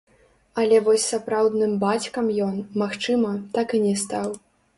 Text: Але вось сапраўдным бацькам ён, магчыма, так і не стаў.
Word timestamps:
Але 0.61 0.77
вось 0.87 1.03
сапраўдным 1.13 1.75
бацькам 1.83 2.33
ён, 2.47 2.57
магчыма, 2.85 3.37
так 3.61 3.67
і 3.79 3.83
не 3.87 3.95
стаў. 4.07 4.27